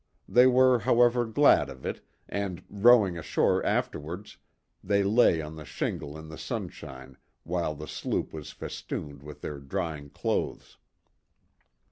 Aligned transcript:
They 0.27 0.47
were, 0.47 0.79
however, 0.79 1.25
glad 1.25 1.69
of 1.69 1.85
it, 1.85 2.03
and, 2.27 2.63
rowing 2.71 3.19
ashore 3.19 3.63
afterwards, 3.63 4.37
they 4.83 5.03
lay 5.03 5.41
on 5.43 5.57
the 5.57 5.63
shingle 5.63 6.17
in 6.17 6.27
the 6.27 6.39
sunshine 6.39 7.17
while 7.43 7.75
the 7.75 7.87
sloop 7.87 8.33
was 8.33 8.49
festooned 8.49 9.21
with 9.21 9.41
their 9.41 9.59
drying 9.59 10.09
clothes. 10.09 10.79